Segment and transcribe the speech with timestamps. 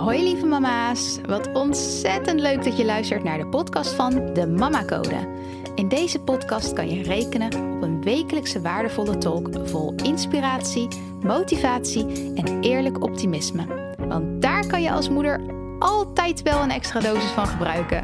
[0.00, 4.84] Hoi lieve mama's, wat ontzettend leuk dat je luistert naar de podcast van de Mama
[4.84, 5.28] Code.
[5.74, 10.88] In deze podcast kan je rekenen op een wekelijkse waardevolle talk vol inspiratie,
[11.22, 13.94] motivatie en eerlijk optimisme.
[13.98, 15.40] Want daar kan je als moeder
[15.78, 18.02] altijd wel een extra dosis van gebruiken.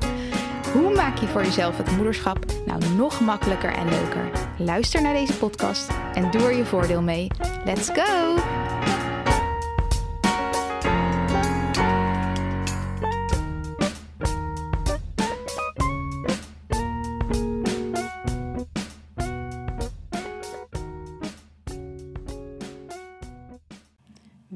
[0.72, 4.30] Hoe maak je voor jezelf het moederschap nou nog makkelijker en leuker?
[4.58, 7.26] Luister naar deze podcast en doe er je voordeel mee.
[7.64, 8.65] Let's go!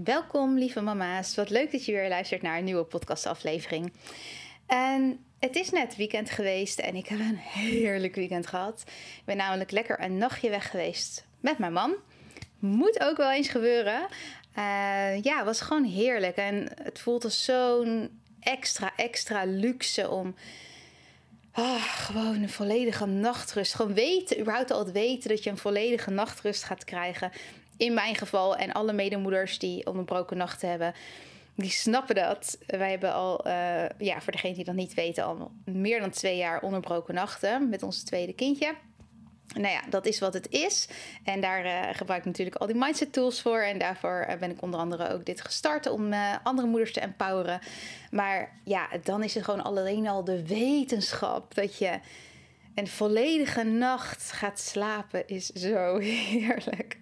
[0.05, 1.35] Welkom lieve mama's.
[1.35, 3.93] Wat leuk dat je weer luistert naar een nieuwe podcastaflevering.
[4.67, 8.83] En het is net weekend geweest en ik heb een heerlijk weekend gehad.
[9.19, 11.95] Ik ben namelijk lekker een nachtje weg geweest met mijn man.
[12.59, 14.01] Moet ook wel eens gebeuren.
[14.59, 16.37] Uh, ja, het was gewoon heerlijk.
[16.37, 20.35] En het voelt als zo'n extra, extra luxe om
[21.53, 23.75] ah, gewoon een volledige nachtrust.
[23.75, 27.33] Gewoon weten, überhaupt al het weten dat je een volledige nachtrust gaat krijgen
[27.81, 30.95] in mijn geval en alle medemoeders die onderbroken nachten hebben,
[31.55, 32.59] die snappen dat.
[32.67, 33.53] Wij hebben al, uh,
[33.99, 37.83] ja, voor degene die dat niet weten, al meer dan twee jaar onderbroken nachten met
[37.83, 38.75] ons tweede kindje.
[39.55, 40.89] Nou ja, dat is wat het is.
[41.25, 43.61] En daar uh, gebruik ik natuurlijk al die mindset tools voor.
[43.61, 47.61] En daarvoor uh, ben ik onder andere ook dit gestart om andere moeders te empoweren.
[48.11, 51.99] Maar ja, dan is het gewoon alleen al de wetenschap dat je
[52.75, 55.99] een volledige nacht gaat slapen is zo
[56.31, 56.97] heerlijk.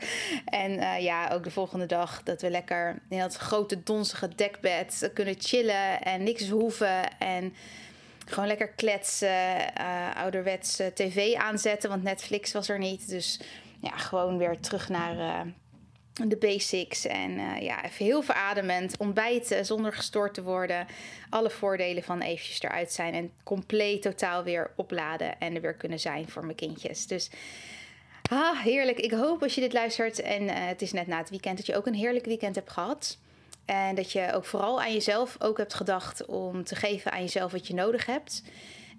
[0.45, 5.11] En uh, ja, ook de volgende dag dat we lekker in dat grote donzige dekbed
[5.15, 7.19] kunnen chillen en niks hoeven.
[7.19, 7.55] En
[8.27, 13.09] gewoon lekker kletsen, uh, ouderwets tv aanzetten, want Netflix was er niet.
[13.09, 13.41] Dus
[13.81, 15.53] ja, gewoon weer terug naar uh,
[16.27, 17.07] de basics.
[17.07, 18.97] En uh, ja, even heel verademend.
[18.97, 20.87] Ontbijten zonder gestoord te worden.
[21.31, 23.15] Alle voordelen van eventjes eruit zijn.
[23.15, 25.39] En compleet totaal weer opladen.
[25.41, 27.07] En er weer kunnen zijn voor mijn kindjes.
[27.07, 27.31] Dus
[28.31, 28.99] ah, heerlijk.
[28.99, 30.21] Ik hoop als je dit luistert.
[30.21, 31.57] En uh, het is net na het weekend.
[31.57, 33.19] Dat je ook een heerlijk weekend hebt gehad.
[33.65, 36.27] En dat je ook vooral aan jezelf ook hebt gedacht.
[36.27, 38.43] Om te geven aan jezelf wat je nodig hebt.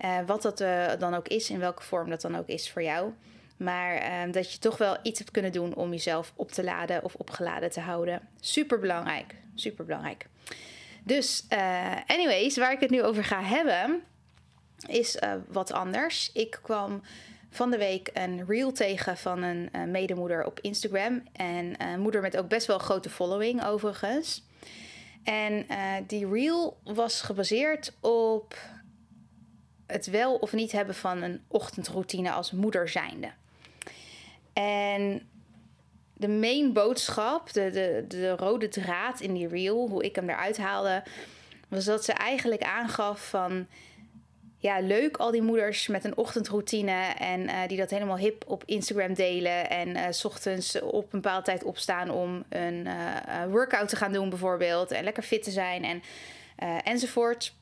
[0.05, 0.57] Uh, wat dat
[0.99, 1.49] dan ook is.
[1.49, 3.13] In welke vorm dat dan ook is voor jou.
[3.59, 3.95] Maar
[4.27, 7.15] uh, dat je toch wel iets hebt kunnen doen om jezelf op te laden of
[7.15, 8.21] opgeladen te houden.
[8.39, 9.35] Super belangrijk.
[9.55, 10.25] Super belangrijk.
[11.03, 14.01] Dus, uh, anyways, waar ik het nu over ga hebben,
[14.87, 16.31] is uh, wat anders.
[16.33, 17.01] Ik kwam
[17.49, 21.23] van de week een reel tegen van een medemoeder op Instagram.
[21.33, 24.43] En een moeder met ook best wel grote following, overigens.
[25.23, 25.65] En
[26.07, 28.55] die reel was gebaseerd op
[29.87, 33.31] het wel of niet hebben van een ochtendroutine als moeder zijnde.
[34.59, 35.29] En
[36.13, 40.57] de main boodschap, de, de, de rode draad in die reel, hoe ik hem eruit
[40.57, 41.03] haalde,
[41.67, 43.67] was dat ze eigenlijk aangaf van
[44.57, 48.63] ja, leuk al die moeders met een ochtendroutine en uh, die dat helemaal hip op
[48.65, 53.89] Instagram delen en uh, s ochtends op een bepaalde tijd opstaan om een uh, workout
[53.89, 56.03] te gaan doen bijvoorbeeld en lekker fit te zijn en
[56.83, 57.53] enzovoort.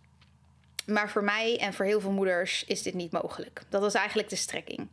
[0.86, 3.62] Maar voor mij en voor heel veel moeders is dit niet mogelijk.
[3.69, 4.88] Dat was eigenlijk de strekking.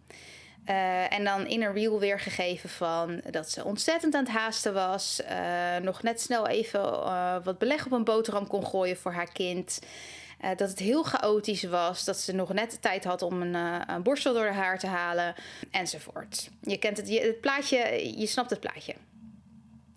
[0.68, 5.20] Uh, en dan in een reel weergegeven van dat ze ontzettend aan het haasten was.
[5.30, 9.32] Uh, nog net snel even uh, wat beleg op een boterham kon gooien voor haar
[9.32, 9.78] kind.
[10.56, 12.04] dat het heel chaotisch was.
[12.04, 13.54] Dat ze nog net de tijd had om een,
[13.90, 15.34] een borstel door haar haar te halen.
[15.70, 16.50] Enzovoort.
[16.60, 18.94] Je kent het, je, het plaatje, je snapt het plaatje.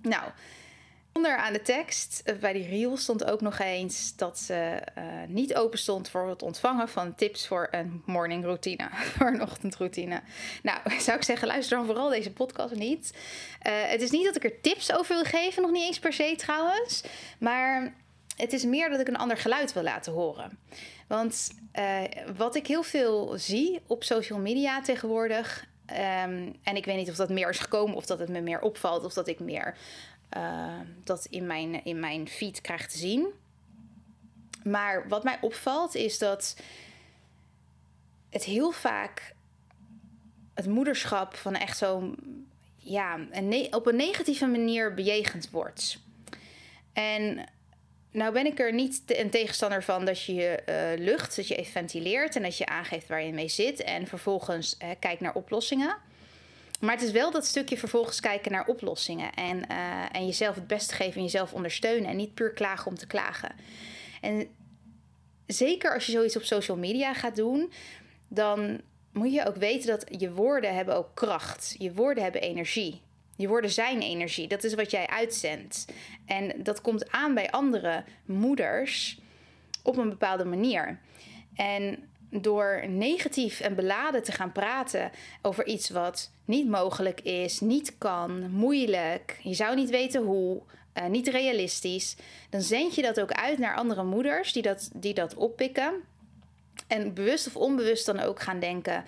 [0.01, 0.23] Nou,
[1.17, 5.03] Onder aan de tekst eh, bij die reel stond ook nog eens dat ze uh,
[5.27, 10.21] niet open stond voor het ontvangen van tips voor een morning routine, voor een ochtendroutine.
[10.63, 13.13] Nou, zou ik zeggen, luister dan vooral deze podcast niet.
[13.67, 16.13] Uh, het is niet dat ik er tips over wil geven, nog niet eens per
[16.13, 17.03] se trouwens,
[17.39, 17.93] maar
[18.35, 20.57] het is meer dat ik een ander geluid wil laten horen.
[21.07, 21.49] Want
[22.37, 27.15] wat ik heel veel zie op social media tegenwoordig, um, en ik weet niet of
[27.15, 29.77] dat meer is gekomen of dat het me meer opvalt of dat ik meer
[30.37, 33.27] uh, dat in mijn, in mijn feed krijg te zien.
[34.63, 36.55] Maar wat mij opvalt is dat
[38.29, 39.35] het heel vaak
[40.53, 42.15] het moederschap van echt zo
[42.77, 43.19] ja,
[43.71, 45.99] op een negatieve manier bejegend wordt.
[46.93, 47.49] En
[48.11, 51.55] nou ben ik er niet een tegenstander van dat je je uh, lucht, dat je
[51.55, 55.33] even ventileert en dat je aangeeft waar je mee zit en vervolgens uh, kijkt naar
[55.33, 55.97] oplossingen.
[56.79, 59.33] Maar het is wel dat stukje vervolgens kijken naar oplossingen.
[59.33, 62.09] En, uh, en jezelf het beste geven en jezelf ondersteunen.
[62.09, 63.55] En niet puur klagen om te klagen.
[64.21, 64.47] En
[65.45, 67.71] zeker als je zoiets op social media gaat doen,
[68.27, 68.81] dan
[69.11, 71.75] moet je ook weten dat je woorden hebben ook kracht.
[71.77, 73.01] Je woorden hebben energie.
[73.35, 74.47] Die worden zijn energie.
[74.47, 75.85] Dat is wat jij uitzendt.
[76.25, 79.19] En dat komt aan bij andere moeders
[79.83, 80.99] op een bepaalde manier.
[81.55, 87.97] En door negatief en beladen te gaan praten over iets wat niet mogelijk is, niet
[87.97, 90.61] kan, moeilijk, je zou niet weten hoe,
[90.93, 92.15] uh, niet realistisch,
[92.49, 95.93] dan zend je dat ook uit naar andere moeders die dat, die dat oppikken.
[96.87, 99.03] En bewust of onbewust dan ook gaan denken: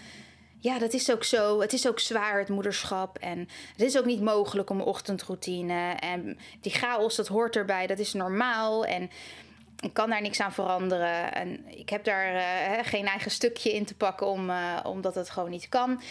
[0.59, 1.61] ja, dat is ook zo.
[1.61, 3.17] Het is ook zwaar, het moederschap.
[3.17, 3.39] En
[3.71, 5.91] het is ook niet mogelijk om een ochtendroutine.
[5.91, 8.85] En die chaos, dat hoort erbij, dat is normaal.
[8.85, 9.09] En
[9.79, 11.33] ik kan daar niks aan veranderen.
[11.33, 15.29] En ik heb daar uh, geen eigen stukje in te pakken, om, uh, omdat het
[15.29, 16.01] gewoon niet kan.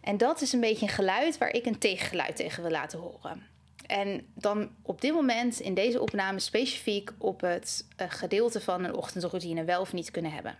[0.00, 3.46] En dat is een beetje een geluid waar ik een tegengeluid tegen wil laten horen.
[3.86, 8.94] En dan op dit moment in deze opname specifiek op het uh, gedeelte van een
[8.94, 10.56] ochtendroutine wel of niet kunnen hebben.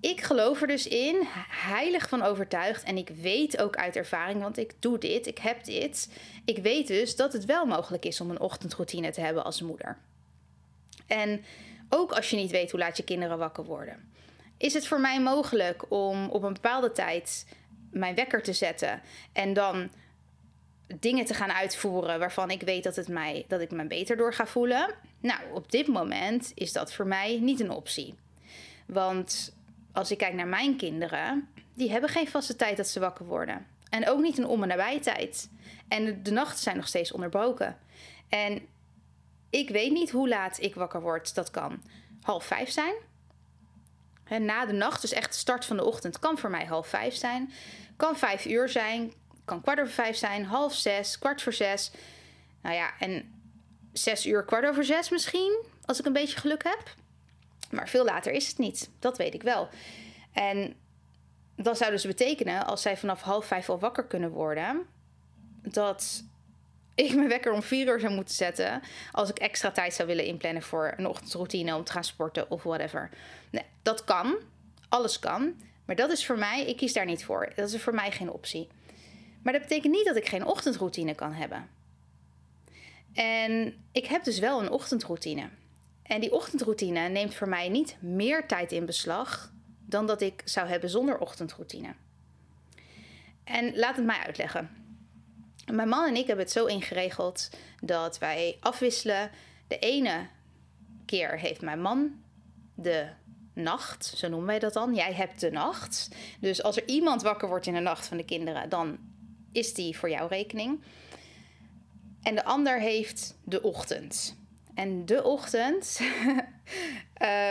[0.00, 2.82] Ik geloof er dus in, heilig van overtuigd.
[2.82, 6.08] En ik weet ook uit ervaring, want ik doe dit, ik heb dit.
[6.44, 9.98] Ik weet dus dat het wel mogelijk is om een ochtendroutine te hebben als moeder.
[11.06, 11.44] En
[11.88, 14.12] ook als je niet weet hoe laat je kinderen wakker worden.
[14.56, 17.46] Is het voor mij mogelijk om op een bepaalde tijd
[17.90, 19.90] mijn wekker te zetten en dan
[21.00, 24.34] dingen te gaan uitvoeren waarvan ik weet dat, het mij, dat ik me beter door
[24.34, 24.94] ga voelen?
[25.20, 28.14] Nou, op dit moment is dat voor mij niet een optie.
[28.86, 29.54] Want
[29.92, 33.66] als ik kijk naar mijn kinderen, die hebben geen vaste tijd dat ze wakker worden.
[33.90, 35.50] En ook niet een om- en nabijtijd.
[35.88, 37.78] En de nachten zijn nog steeds onderbroken.
[38.28, 38.66] En
[39.50, 41.34] ik weet niet hoe laat ik wakker word.
[41.34, 41.82] Dat kan
[42.22, 42.94] half vijf zijn.
[44.38, 47.14] na de nacht, dus echt de start van de ochtend, kan voor mij half vijf
[47.14, 47.52] zijn.
[47.96, 49.12] Kan vijf uur zijn.
[49.44, 50.44] Kan kwart over vijf zijn.
[50.44, 51.90] Half zes, kwart voor zes.
[52.62, 53.42] Nou ja, en
[53.92, 55.62] zes uur, kwart over zes misschien.
[55.84, 56.94] Als ik een beetje geluk heb.
[57.70, 58.90] Maar veel later is het niet.
[58.98, 59.68] Dat weet ik wel.
[60.32, 60.74] En
[61.56, 64.86] dat zou dus betekenen, als zij vanaf half vijf al wakker kunnen worden,
[65.62, 66.24] dat
[66.94, 68.82] ik mijn wekker om vier uur zou moeten zetten.
[69.12, 72.62] Als ik extra tijd zou willen inplannen voor een ochtendroutine om te gaan sporten of
[72.62, 73.10] whatever.
[73.50, 74.36] Nee, dat kan.
[74.88, 75.54] Alles kan.
[75.84, 77.52] Maar dat is voor mij, ik kies daar niet voor.
[77.54, 78.68] Dat is voor mij geen optie.
[79.42, 81.68] Maar dat betekent niet dat ik geen ochtendroutine kan hebben.
[83.12, 85.48] En ik heb dus wel een ochtendroutine.
[86.10, 89.52] En die ochtendroutine neemt voor mij niet meer tijd in beslag
[89.86, 91.94] dan dat ik zou hebben zonder ochtendroutine.
[93.44, 94.70] En laat het mij uitleggen.
[95.72, 99.30] Mijn man en ik hebben het zo ingeregeld dat wij afwisselen.
[99.68, 100.26] De ene
[101.06, 102.22] keer heeft mijn man
[102.74, 103.08] de
[103.52, 104.94] nacht, zo noemen wij dat dan.
[104.94, 106.08] Jij hebt de nacht.
[106.40, 108.98] Dus als er iemand wakker wordt in de nacht van de kinderen, dan
[109.52, 110.82] is die voor jouw rekening.
[112.22, 114.38] En de ander heeft de ochtend.
[114.80, 116.00] En de ochtend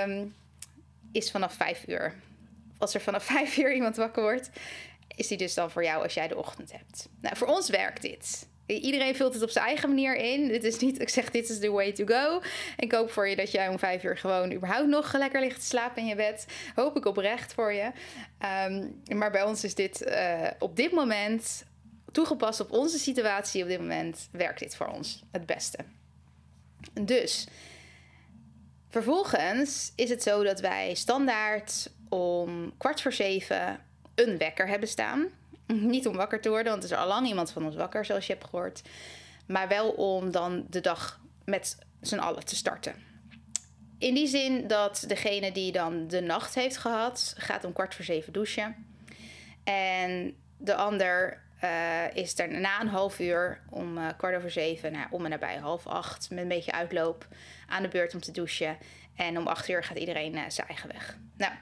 [0.05, 0.35] um,
[1.19, 2.13] is vanaf vijf uur.
[2.77, 4.49] Als er vanaf vijf uur iemand wakker wordt,
[5.15, 7.09] is die dus dan voor jou als jij de ochtend hebt.
[7.21, 8.47] Nou, voor ons werkt dit.
[8.65, 10.47] Iedereen vult het op zijn eigen manier in.
[10.47, 12.41] Dit is niet, ik zeg, dit is the way to go.
[12.77, 15.65] Ik hoop voor je dat jij om vijf uur gewoon überhaupt nog lekker ligt te
[15.65, 16.47] slapen in je bed.
[16.75, 17.91] Hoop ik oprecht voor je.
[18.67, 21.65] Um, maar bij ons is dit uh, op dit moment,
[22.11, 25.77] toegepast op onze situatie op dit moment, werkt dit voor ons het beste.
[27.01, 27.47] Dus,
[28.89, 33.79] vervolgens is het zo dat wij standaard om kwart voor zeven
[34.15, 35.27] een wekker hebben staan.
[35.67, 38.27] Niet om wakker te worden, want er is al lang iemand van ons wakker, zoals
[38.27, 38.81] je hebt gehoord.
[39.47, 42.93] Maar wel om dan de dag met z'n allen te starten.
[43.97, 48.05] In die zin dat degene die dan de nacht heeft gehad, gaat om kwart voor
[48.05, 48.87] zeven douchen.
[49.63, 54.91] En de ander uh, is er na een half uur om uh, kwart over zeven,
[54.91, 57.27] nou, om en nabij half acht, met een beetje uitloop
[57.67, 58.77] aan de beurt om te douchen.
[59.15, 61.17] En om acht uur gaat iedereen uh, zijn eigen weg.
[61.37, 61.53] Nou,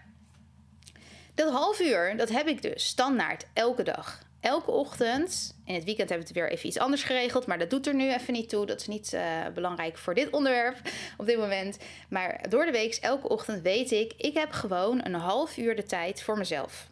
[1.33, 4.25] dat half uur, dat heb ik dus standaard elke dag.
[4.39, 5.55] Elke ochtend.
[5.65, 7.45] In het weekend hebben we het weer even iets anders geregeld.
[7.45, 8.65] Maar dat doet er nu even niet toe.
[8.65, 9.17] Dat is niet
[9.53, 10.77] belangrijk voor dit onderwerp
[11.17, 11.77] op dit moment.
[12.09, 15.83] Maar door de week, elke ochtend weet ik, ik heb gewoon een half uur de
[15.83, 16.89] tijd voor mezelf.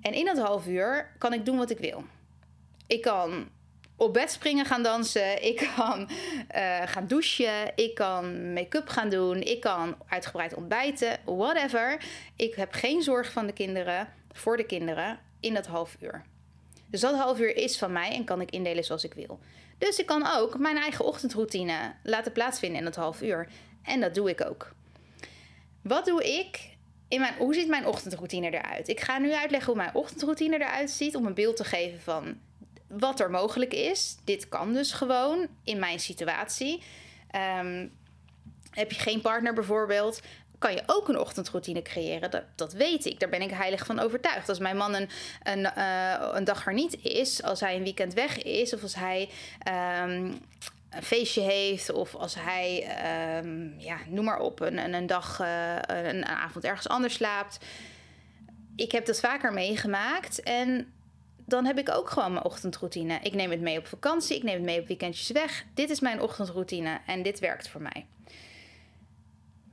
[0.00, 2.04] En in dat half uur kan ik doen wat ik wil.
[2.86, 3.48] Ik kan
[3.96, 5.44] op bed springen gaan dansen.
[5.44, 6.08] Ik kan
[6.54, 7.72] uh, gaan douchen.
[7.74, 9.40] Ik kan make-up gaan doen.
[9.42, 11.18] Ik kan uitgebreid ontbijten.
[11.24, 12.02] Whatever.
[12.36, 16.24] Ik heb geen zorg van de kinderen, voor de kinderen, in dat half uur.
[16.86, 19.38] Dus dat half uur is van mij en kan ik indelen zoals ik wil.
[19.78, 23.48] Dus ik kan ook mijn eigen ochtendroutine laten plaatsvinden in dat half uur.
[23.82, 24.72] En dat doe ik ook.
[25.82, 26.76] Wat doe ik
[27.18, 28.88] mijn, hoe ziet mijn ochtendroutine eruit?
[28.88, 32.38] Ik ga nu uitleggen hoe mijn ochtendroutine eruit ziet om een beeld te geven van
[32.86, 34.16] wat er mogelijk is.
[34.24, 36.82] Dit kan dus gewoon in mijn situatie.
[37.60, 37.92] Um,
[38.70, 40.20] heb je geen partner bijvoorbeeld,
[40.58, 42.44] kan je ook een ochtendroutine creëren.
[42.56, 43.20] Dat, weet ik.
[43.20, 44.48] Daar ben ik heilig van overtuigd.
[44.48, 45.08] Als mijn man een,
[45.42, 48.94] een, uh, een dag er niet is, als hij een weekend weg is, of als
[48.94, 49.28] hij
[50.02, 50.40] um,
[50.90, 52.86] een feestje heeft, of als hij,
[53.38, 57.64] um, ja, noem maar op, een, een dag, uh, een avond ergens anders slaapt.
[58.76, 60.92] Ik heb dat vaker meegemaakt en
[61.44, 63.18] dan heb ik ook gewoon mijn ochtendroutine.
[63.22, 65.64] Ik neem het mee op vakantie, ik neem het mee op weekendjes weg.
[65.74, 68.06] Dit is mijn ochtendroutine en dit werkt voor mij.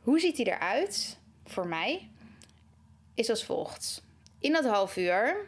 [0.01, 2.09] Hoe ziet die eruit voor mij?
[3.13, 4.03] Is als volgt.
[4.39, 5.45] In dat half uur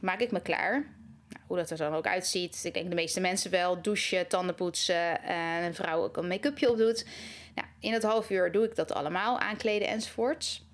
[0.00, 0.97] maak ik me klaar.
[1.28, 2.64] Nou, hoe dat er dan ook uitziet.
[2.64, 3.82] Ik denk de meeste mensen wel.
[3.82, 5.22] Douchen, tanden poetsen.
[5.22, 7.06] En een vrouw ook een make-upje opdoet.
[7.54, 9.38] Nou, in dat half uur doe ik dat allemaal.
[9.38, 10.66] Aankleden enzovoorts.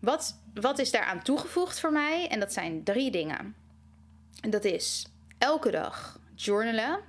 [0.00, 2.28] Wat, wat is daaraan toegevoegd voor mij?
[2.28, 3.54] En dat zijn drie dingen.
[4.40, 5.06] En dat is
[5.38, 7.00] elke dag journalen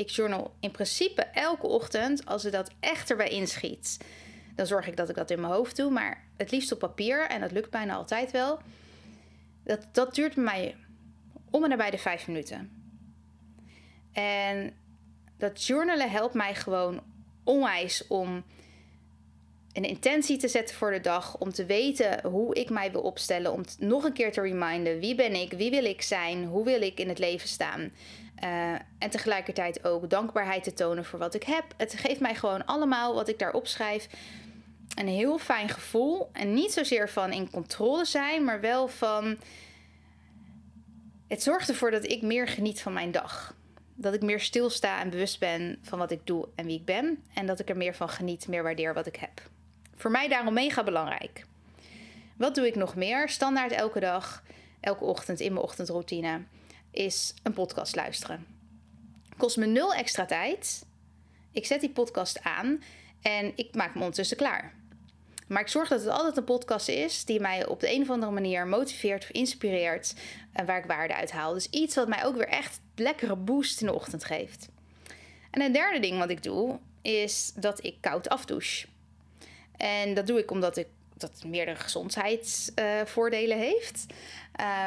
[0.00, 3.98] ik journal in principe elke ochtend als er dat echt erbij inschiet.
[4.54, 7.26] Dan zorg ik dat ik dat in mijn hoofd doe, maar het liefst op papier
[7.26, 8.60] en dat lukt bijna altijd wel.
[9.64, 10.76] Dat, dat duurt bij mij
[11.50, 12.70] om en nabij de vijf minuten.
[14.12, 14.74] En
[15.38, 17.02] dat journalen helpt mij gewoon
[17.44, 18.44] onwijs om
[19.72, 21.38] een intentie te zetten voor de dag.
[21.38, 23.52] Om te weten hoe ik mij wil opstellen.
[23.52, 26.82] Om nog een keer te reminden wie ben ik, wie wil ik zijn, hoe wil
[26.82, 27.92] ik in het leven staan.
[28.44, 31.64] Uh, en tegelijkertijd ook dankbaarheid te tonen voor wat ik heb.
[31.76, 34.08] Het geeft mij gewoon allemaal wat ik daar opschrijf.
[34.94, 36.28] Een heel fijn gevoel.
[36.32, 39.38] En niet zozeer van in controle zijn, maar wel van.
[41.30, 43.54] Het zorgt ervoor dat ik meer geniet van mijn dag.
[43.94, 47.24] Dat ik meer stilsta en bewust ben van wat ik doe en wie ik ben.
[47.34, 49.42] En dat ik er meer van geniet, meer waardeer wat ik heb.
[49.96, 51.46] Voor mij daarom mega belangrijk.
[52.36, 53.28] Wat doe ik nog meer?
[53.28, 54.42] Standaard elke dag,
[54.80, 56.42] elke ochtend in mijn ochtendroutine
[56.90, 58.46] is een podcast luisteren.
[59.36, 60.86] Kost me nul extra tijd.
[61.52, 62.82] Ik zet die podcast aan
[63.22, 64.74] en ik maak me ondertussen klaar.
[65.50, 68.10] Maar ik zorg dat het altijd een podcast is die mij op de een of
[68.10, 70.14] andere manier motiveert of inspireert
[70.52, 71.52] en waar ik waarde uit haal.
[71.52, 74.68] Dus iets wat mij ook weer echt lekkere boost in de ochtend geeft.
[75.50, 78.86] En een derde ding wat ik doe is dat ik koud afdouche.
[79.76, 84.06] En dat doe ik omdat ik dat meerdere gezondheidsvoordelen uh, heeft.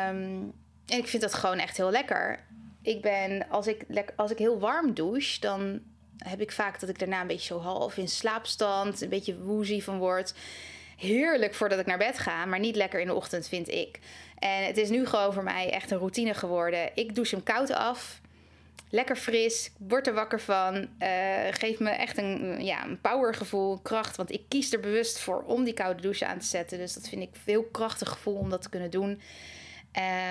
[0.10, 0.54] Um,
[0.86, 2.40] en ik vind dat gewoon echt heel lekker.
[2.82, 5.82] Ik ben, als ik, als ik heel warm douche, dan
[6.24, 9.82] heb ik vaak dat ik daarna een beetje zo half in slaapstand, een beetje woozy
[9.82, 10.34] van word.
[10.98, 14.00] Heerlijk voordat ik naar bed ga, maar niet lekker in de ochtend, vind ik.
[14.40, 16.90] En het is nu gewoon voor mij echt een routine geworden.
[16.94, 18.22] Ik douche hem koud af.
[18.90, 20.76] Lekker fris, word er wakker van.
[20.76, 21.08] Uh,
[21.50, 24.16] geeft me echt een, ja, een powergevoel, kracht.
[24.16, 26.78] Want ik kies er bewust voor om die koude douche aan te zetten.
[26.78, 29.22] Dus dat vind ik heel krachtig gevoel om dat te kunnen doen.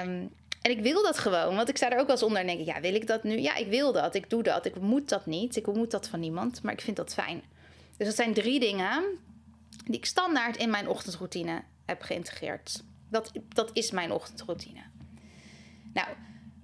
[0.05, 0.31] Um,
[0.63, 2.67] en ik wil dat gewoon, want ik sta er ook wel eens onder en denk
[2.67, 3.39] ja, wil ik dat nu?
[3.39, 6.21] Ja, ik wil dat, ik doe dat, ik moet dat niet, ik moet dat van
[6.21, 7.43] niemand, maar ik vind dat fijn.
[7.97, 9.03] Dus dat zijn drie dingen
[9.85, 12.83] die ik standaard in mijn ochtendroutine heb geïntegreerd.
[13.11, 14.81] Dat, dat is mijn ochtendroutine.
[15.93, 16.09] Nou,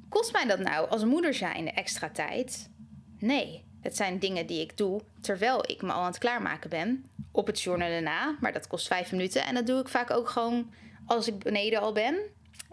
[0.08, 2.70] kost mij dat nou als moeder zijnde extra tijd?
[3.18, 7.04] Nee, het zijn dingen die ik doe terwijl ik me al aan het klaarmaken ben.
[7.32, 9.44] Op het journal na, maar dat kost vijf minuten.
[9.44, 10.72] En dat doe ik vaak ook gewoon
[11.06, 12.18] als ik beneden al ben.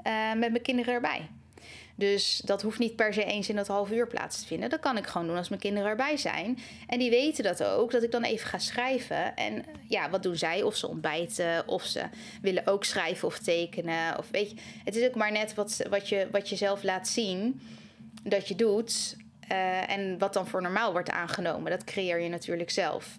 [0.05, 1.29] Eh, met mijn kinderen erbij.
[1.95, 4.69] Dus dat hoeft niet per se eens in dat half uur plaats te vinden.
[4.69, 6.59] Dat kan ik gewoon doen als mijn kinderen erbij zijn.
[6.87, 9.35] En die weten dat ook, dat ik dan even ga schrijven.
[9.35, 10.63] En ja, wat doen zij?
[10.63, 12.03] Of ze ontbijten, of ze
[12.41, 14.17] willen ook schrijven of tekenen.
[14.17, 17.07] Of weet je, het is ook maar net wat, wat, je, wat je zelf laat
[17.07, 17.61] zien
[18.23, 19.17] dat je doet.
[19.51, 21.71] Uh, en wat dan voor normaal wordt aangenomen.
[21.71, 23.17] Dat creëer je natuurlijk zelf.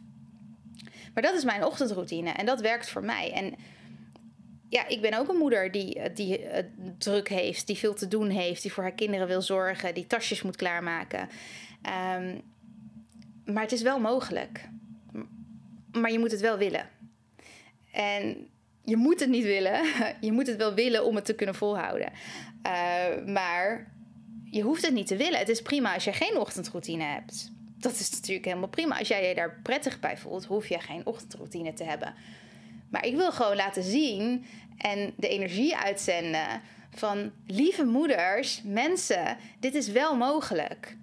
[1.14, 3.33] Maar dat is mijn ochtendroutine en dat werkt voor mij.
[3.33, 3.55] En
[4.68, 6.58] ja, ik ben ook een moeder die, eh, die uh,
[6.99, 10.42] druk heeft, die veel te doen heeft, die voor haar kinderen wil zorgen, die tasjes
[10.42, 11.28] moet klaarmaken.
[12.16, 12.42] Um,
[13.44, 14.68] maar het is wel mogelijk.
[15.92, 16.88] Maar je moet het wel willen.
[17.92, 18.49] En
[18.85, 19.80] je moet het niet willen.
[20.20, 22.12] Je moet het wel willen om het te kunnen volhouden.
[22.66, 23.92] Uh, maar
[24.50, 25.38] je hoeft het niet te willen.
[25.38, 27.50] Het is prima als je geen ochtendroutine hebt.
[27.78, 28.99] Dat is natuurlijk helemaal prima.
[28.99, 32.14] Als jij je daar prettig bij voelt, hoef je geen ochtendroutine te hebben.
[32.90, 34.45] Maar ik wil gewoon laten zien
[34.76, 40.97] en de energie uitzenden van lieve moeders, mensen, dit is wel mogelijk.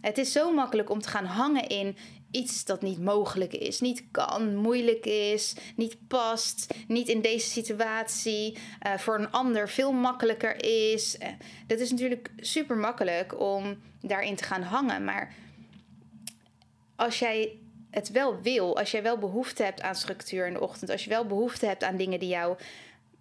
[0.00, 1.96] Het is zo makkelijk om te gaan hangen in
[2.30, 8.56] iets dat niet mogelijk is, niet kan, moeilijk is, niet past, niet in deze situatie,
[8.86, 11.16] uh, voor een ander veel makkelijker is.
[11.22, 11.28] Uh,
[11.66, 15.04] dat is natuurlijk super makkelijk om daarin te gaan hangen.
[15.04, 15.34] Maar
[16.96, 17.58] als jij
[17.96, 21.10] het wel wil, als jij wel behoefte hebt aan structuur in de ochtend, als je
[21.10, 22.56] wel behoefte hebt aan dingen die jou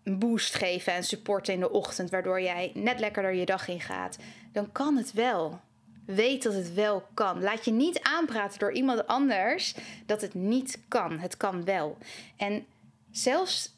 [0.03, 4.17] een boost geven en supporten in de ochtend, waardoor jij net lekkerder je dag ingaat,
[4.51, 5.59] dan kan het wel.
[6.05, 7.41] Weet dat het wel kan.
[7.41, 11.19] Laat je niet aanpraten door iemand anders dat het niet kan.
[11.19, 11.97] Het kan wel.
[12.35, 12.65] En
[13.11, 13.73] zelfs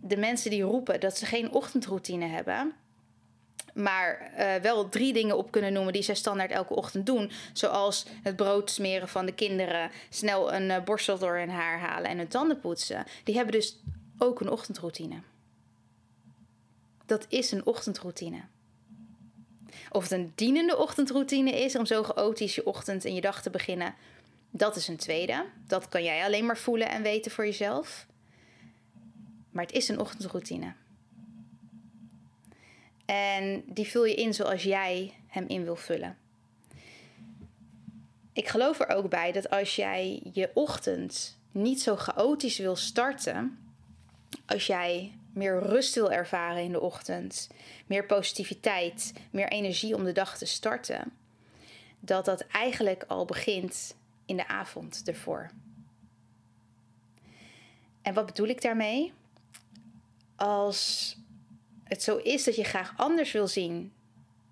[0.00, 2.72] de mensen die roepen dat ze geen ochtendroutine hebben,
[3.74, 7.30] maar uh, wel drie dingen op kunnen noemen die zij standaard elke ochtend doen.
[7.52, 12.10] Zoals het brood smeren van de kinderen, snel een uh, borstel door hun haar halen
[12.10, 13.04] en hun tanden poetsen.
[13.24, 13.78] Die hebben dus
[14.18, 15.16] ook een ochtendroutine.
[17.06, 18.40] Dat is een ochtendroutine.
[19.90, 23.50] Of het een dienende ochtendroutine is om zo chaotisch je ochtend en je dag te
[23.50, 23.94] beginnen,
[24.50, 25.44] dat is een tweede.
[25.66, 28.06] Dat kan jij alleen maar voelen en weten voor jezelf.
[29.50, 30.72] Maar het is een ochtendroutine.
[33.10, 36.18] En die vul je in zoals jij hem in wil vullen.
[38.32, 43.58] Ik geloof er ook bij dat als jij je ochtend niet zo chaotisch wil starten,
[44.46, 47.48] als jij meer rust wil ervaren in de ochtend,
[47.86, 51.12] meer positiviteit, meer energie om de dag te starten,
[52.00, 55.50] dat dat eigenlijk al begint in de avond ervoor.
[58.02, 59.12] En wat bedoel ik daarmee?
[60.36, 61.16] Als
[61.90, 63.92] het zo is dat je graag anders wil zien,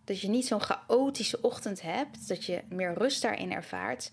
[0.04, 4.10] dat je niet zo'n chaotische ochtend hebt, dat je meer rust daarin ervaart,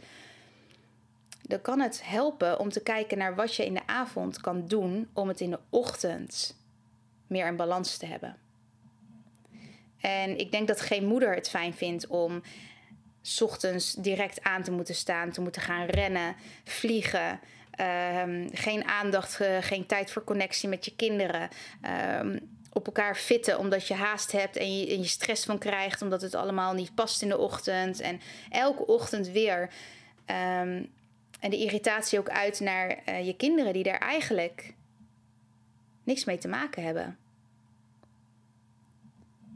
[1.42, 5.10] dan kan het helpen om te kijken naar wat je in de avond kan doen
[5.14, 6.58] om het in de ochtend
[7.28, 8.38] meer in balans te hebben.
[10.02, 12.42] En ik denk dat geen moeder het fijn vindt om
[13.42, 17.40] ochtends direct aan te moeten staan, te moeten gaan rennen, vliegen.
[17.72, 21.50] Ehm, geen aandacht, geen tijd voor connectie met je kinderen.
[21.82, 22.38] Ehm,
[22.76, 26.36] op elkaar fitten omdat je haast hebt en je, je stress van krijgt omdat het
[26.36, 28.00] allemaal niet past in de ochtend.
[28.00, 29.70] En elke ochtend weer.
[30.26, 30.84] Ehm,
[31.40, 34.74] en de irritatie ook uit naar eh, je kinderen die daar eigenlijk
[36.04, 37.18] niks mee te maken hebben.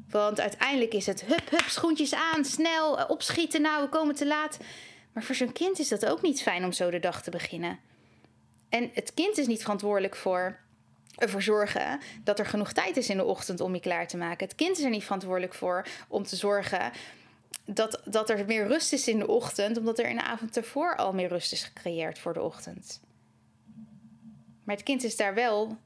[0.10, 4.28] Want uiteindelijk is het hup, hup, schoentjes aan, snel, eh, opschieten, nou, we komen te
[4.28, 4.60] laat.
[5.14, 7.80] Maar voor zo'n kind is dat ook niet fijn om zo de dag te beginnen.
[8.70, 10.60] En het kind is niet verantwoordelijk voor
[11.20, 14.48] ervoor zorgen dat er genoeg tijd is in de ochtend om je klaar te maken.
[14.48, 16.92] Het kind is er niet verantwoordelijk voor om te zorgen
[17.66, 20.96] dat, dat er meer rust is in de ochtend, omdat er in de avond ervoor
[20.96, 23.01] al meer rust is gecreëerd voor de ochtend.
[24.64, 25.77] Maar het kind is daar wel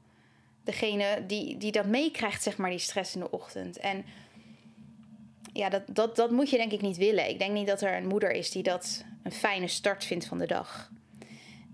[0.64, 3.76] degene die, die dat meekrijgt, zeg maar, die stress in de ochtend.
[3.76, 4.04] En
[5.52, 7.28] ja, dat, dat, dat moet je denk ik niet willen.
[7.28, 10.38] Ik denk niet dat er een moeder is die dat een fijne start vindt van
[10.38, 10.90] de dag.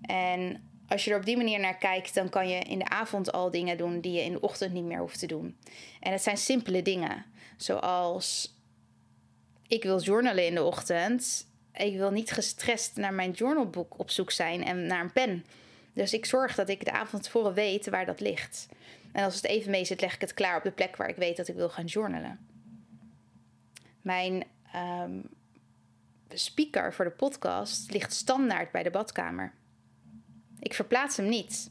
[0.01, 3.33] En als je er op die manier naar kijkt, dan kan je in de avond
[3.33, 5.57] al dingen doen die je in de ochtend niet meer hoeft te doen.
[6.01, 7.25] En het zijn simpele dingen,
[7.57, 8.55] zoals
[9.67, 11.47] ik wil journalen in de ochtend.
[11.73, 15.45] Ik wil niet gestrest naar mijn journalboek op zoek zijn en naar een pen.
[15.93, 18.69] Dus ik zorg dat ik de avond tevoren weet waar dat ligt.
[19.13, 21.17] En als het even mee zit, leg ik het klaar op de plek waar ik
[21.17, 22.47] weet dat ik wil gaan journalen.
[24.03, 24.45] Mijn
[24.77, 25.23] um,
[26.29, 29.59] speaker voor de podcast ligt standaard bij de badkamer.
[30.61, 31.71] Ik verplaats hem niet.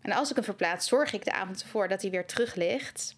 [0.00, 3.14] En als ik hem verplaats, zorg ik de avond ervoor dat hij weer terug ligt.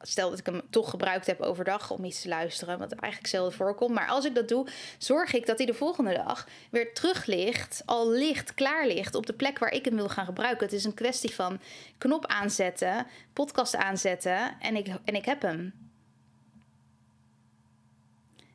[0.00, 3.52] Stel dat ik hem toch gebruikt heb overdag om iets te luisteren, wat eigenlijk zelden
[3.52, 3.94] voorkomt.
[3.94, 4.66] Maar als ik dat doe,
[4.98, 9.26] zorg ik dat hij de volgende dag weer terug ligt, al ligt, klaar ligt op
[9.26, 10.64] de plek waar ik hem wil gaan gebruiken.
[10.66, 11.60] Het is een kwestie van
[11.98, 15.72] knop aanzetten, podcast aanzetten en ik, en ik heb hem.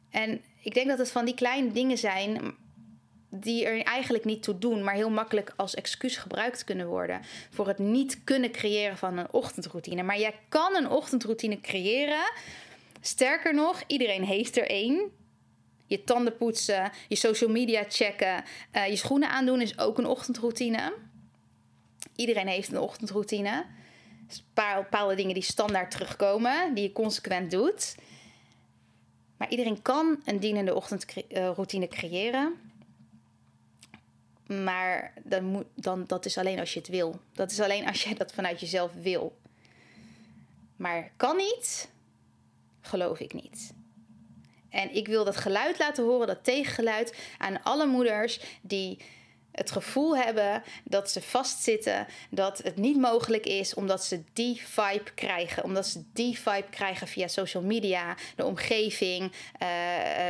[0.09, 2.55] En ik denk dat het van die kleine dingen zijn
[3.35, 7.67] die er eigenlijk niet toe doen, maar heel makkelijk als excuus gebruikt kunnen worden voor
[7.67, 10.03] het niet kunnen creëren van een ochtendroutine.
[10.03, 12.31] Maar jij kan een ochtendroutine creëren.
[13.01, 15.11] Sterker nog, iedereen heeft er één.
[15.85, 18.43] Je tanden poetsen, je social media checken,
[18.73, 20.93] uh, je schoenen aandoen is ook een ochtendroutine.
[22.15, 23.65] Iedereen heeft een ochtendroutine.
[24.27, 27.95] Dus bepaalde dingen die standaard terugkomen, die je consequent doet.
[29.37, 32.62] Maar iedereen kan een dienende ochtendroutine creëren.
[34.47, 37.19] Maar dan moet, dan, dat is alleen als je het wil.
[37.33, 39.37] Dat is alleen als jij dat vanuit jezelf wil.
[40.75, 41.89] Maar kan niet,
[42.81, 43.73] geloof ik niet.
[44.69, 48.99] En ik wil dat geluid laten horen, dat tegengeluid, aan alle moeders die
[49.53, 55.11] het gevoel hebben dat ze vastzitten, dat het niet mogelijk is, omdat ze die vibe
[55.15, 55.63] krijgen.
[55.63, 59.31] Omdat ze die vibe krijgen via social media, de omgeving, uh,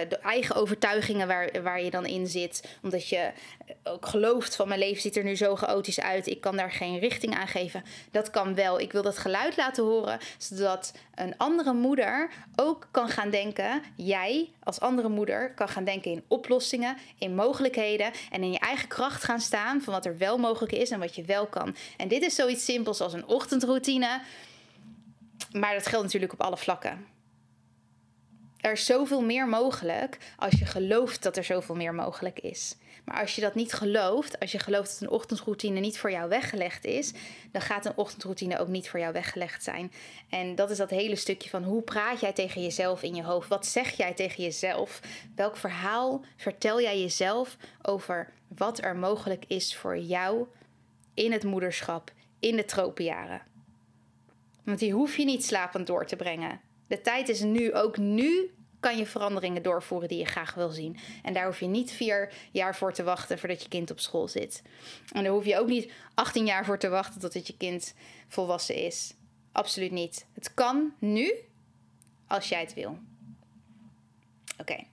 [0.09, 2.63] de eigen overtuigingen waar, waar je dan in zit.
[2.81, 3.31] Omdat je
[3.83, 6.99] ook gelooft van mijn leven ziet er nu zo chaotisch uit, ik kan daar geen
[6.99, 7.83] richting aan geven.
[8.11, 8.79] Dat kan wel.
[8.79, 14.49] Ik wil dat geluid laten horen, zodat een andere moeder ook kan gaan denken, jij
[14.63, 19.23] als andere moeder kan gaan denken in oplossingen, in mogelijkheden en in je eigen kracht
[19.23, 21.75] gaan staan van wat er wel mogelijk is en wat je wel kan.
[21.97, 24.21] En dit is zoiets simpels als een ochtendroutine,
[25.51, 27.05] maar dat geldt natuurlijk op alle vlakken.
[28.59, 32.75] er is zoveel meer mogelijk als je gelooft dat er zoveel meer mogelijk is.
[33.03, 36.29] Maar als je dat niet gelooft, als je gelooft dat een ochtendroutine niet voor jou
[36.29, 37.11] weggelegd is,
[37.51, 39.91] dan gaat een ochtendroutine ook niet voor jou weggelegd zijn.
[40.29, 43.49] En dat is dat hele stukje van hoe praat jij tegen jezelf in je hoofd?
[43.49, 44.99] Wat zeg jij tegen jezelf?
[45.35, 50.47] Welk verhaal vertel jij jezelf over wat er mogelijk is voor jou
[51.13, 53.41] in het moederschap, in de tropenjaren?
[54.63, 56.61] Want die hoef je niet slapend door te brengen.
[56.87, 58.51] De tijd is nu, ook nu
[58.83, 60.97] kan je veranderingen doorvoeren die je graag wil zien.
[61.23, 64.27] En daar hoef je niet vier jaar voor te wachten voordat je kind op school
[64.27, 64.61] zit.
[65.11, 67.93] En daar hoef je ook niet 18 jaar voor te wachten totdat je kind
[68.27, 69.13] volwassen is.
[69.51, 70.25] Absoluut niet.
[70.33, 71.33] Het kan nu
[72.27, 72.97] als jij het wil.
[74.57, 74.83] Oké.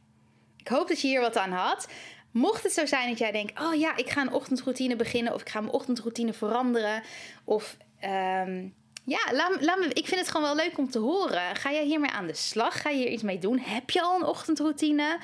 [0.57, 1.89] Ik hoop dat je hier wat aan had.
[2.31, 5.41] Mocht het zo zijn dat jij denkt: oh ja, ik ga een ochtendroutine beginnen, of
[5.41, 7.03] ik ga mijn ochtendroutine veranderen,
[7.45, 8.69] of ehm,
[9.05, 11.57] ja, laat, laat me, ik vind het gewoon wel leuk om te horen.
[11.57, 12.83] Ga jij hiermee aan de slag?
[12.83, 13.59] Ga je hier iets mee doen?
[13.59, 15.19] Heb je al een ochtendroutine?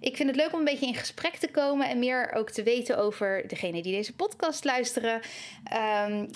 [0.00, 2.62] Ik vind het leuk om een beetje in gesprek te komen en meer ook te
[2.62, 5.20] weten over degene die deze podcast luisteren.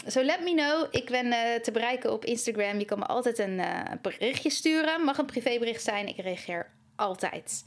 [0.06, 0.86] So um, let me know.
[0.90, 2.78] Ik ben uh, te bereiken op Instagram.
[2.78, 5.04] Je kan me altijd een uh, berichtje sturen.
[5.04, 6.08] Mag een privébericht zijn.
[6.08, 7.64] Ik reageer altijd.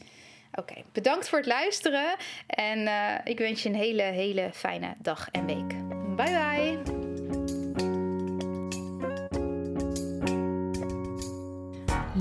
[0.54, 2.16] Oké, bedankt voor het luisteren.
[2.48, 5.76] En uh, ik wens je een hele, hele fijne dag en week.
[6.16, 7.05] Bye bye.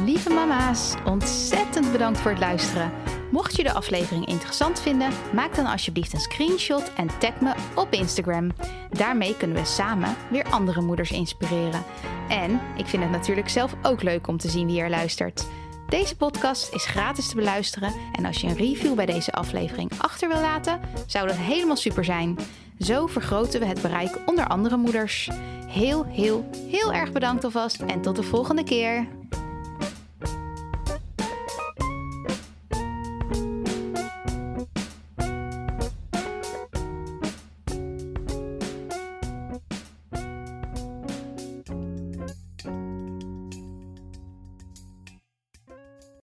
[0.04, 2.92] Lieve mama's, ontzettend bedankt voor het luisteren.
[3.30, 7.92] Mocht je de aflevering interessant vinden, maak dan alsjeblieft een screenshot en tag me op
[7.92, 8.50] Instagram.
[8.90, 11.84] Daarmee kunnen we samen weer andere moeders inspireren.
[12.28, 15.46] En ik vind het natuurlijk zelf ook leuk om te zien wie er luistert.
[15.88, 20.28] Deze podcast is gratis te beluisteren en als je een review bij deze aflevering achter
[20.28, 22.38] wil laten, zou dat helemaal super zijn.
[22.78, 25.30] Zo vergroten we het bereik onder andere moeders.
[25.66, 29.06] Heel, heel, heel erg bedankt alvast en tot de volgende keer.